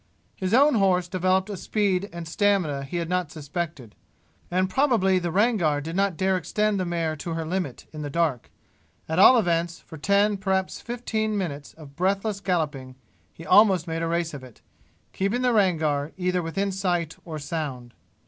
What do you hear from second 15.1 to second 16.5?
keeping the Rangar, either